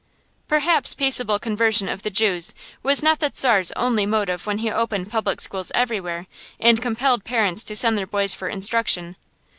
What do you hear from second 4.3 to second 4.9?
when he